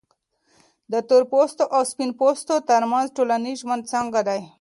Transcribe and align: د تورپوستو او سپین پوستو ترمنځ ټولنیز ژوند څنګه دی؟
د 0.91 0.93
تورپوستو 1.09 1.63
او 1.75 1.81
سپین 1.91 2.09
پوستو 2.19 2.55
ترمنځ 2.69 3.07
ټولنیز 3.17 3.57
ژوند 3.63 3.83
څنګه 3.93 4.19
دی؟ 4.27 4.41